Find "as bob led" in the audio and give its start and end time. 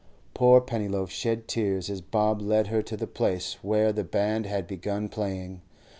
1.87-2.69